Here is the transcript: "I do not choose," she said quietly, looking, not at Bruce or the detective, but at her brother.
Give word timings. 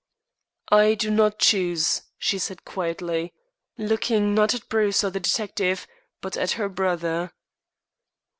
"I 0.71 0.95
do 0.95 1.11
not 1.11 1.37
choose," 1.37 2.01
she 2.17 2.39
said 2.39 2.65
quietly, 2.65 3.35
looking, 3.77 4.33
not 4.33 4.55
at 4.55 4.67
Bruce 4.67 5.03
or 5.03 5.11
the 5.11 5.19
detective, 5.19 5.85
but 6.21 6.35
at 6.35 6.53
her 6.53 6.69
brother. 6.69 7.33